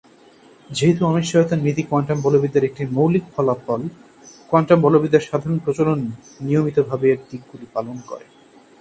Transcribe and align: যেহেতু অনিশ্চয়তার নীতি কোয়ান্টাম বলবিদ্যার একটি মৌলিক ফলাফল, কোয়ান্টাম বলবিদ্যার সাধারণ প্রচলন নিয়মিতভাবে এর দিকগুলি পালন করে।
যেহেতু 0.69 1.01
অনিশ্চয়তার 1.05 1.63
নীতি 1.65 1.83
কোয়ান্টাম 1.89 2.17
বলবিদ্যার 2.21 2.67
একটি 2.69 2.83
মৌলিক 2.97 3.25
ফলাফল, 3.35 3.81
কোয়ান্টাম 4.49 4.79
বলবিদ্যার 4.81 5.27
সাধারণ 5.29 5.57
প্রচলন 5.65 5.99
নিয়মিতভাবে 6.41 7.05
এর 7.13 7.19
দিকগুলি 7.29 7.65
পালন 7.75 7.97
করে। 8.09 8.25